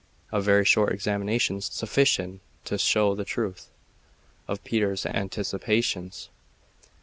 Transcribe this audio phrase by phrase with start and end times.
[0.31, 2.19] A very short examination sufficed
[2.65, 3.69] to show the truth
[4.47, 6.29] of Peter's anticipations.